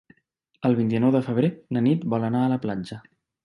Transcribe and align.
El 0.69 0.77
vint-i-nou 0.79 1.11
de 1.17 1.21
febrer 1.29 1.51
na 1.77 1.87
Nit 1.91 2.11
vol 2.17 2.29
anar 2.33 2.45
a 2.47 2.51
la 2.57 2.61
platja. 2.69 3.03